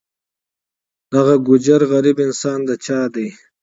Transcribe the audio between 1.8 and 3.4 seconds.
غریب انسان د چا دی.